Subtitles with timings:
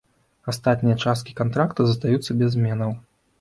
[0.53, 2.91] Астатнія часткі кантракта застаюцца без зменаў.